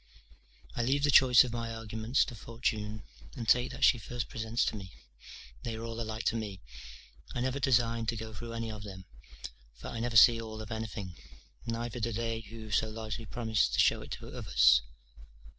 [0.75, 3.03] I leave the choice of my arguments to fortune,
[3.35, 4.93] and take that she first presents to me;
[5.61, 6.59] they are all alike to me,
[7.35, 9.05] I never design to go through any of them;
[9.75, 11.17] for I never see all of anything:
[11.67, 14.81] neither do they who so largely promise to show it others.